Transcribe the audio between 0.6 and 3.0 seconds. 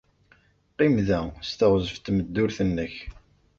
Qqim da s teɣzef n tmeddurt-nnek.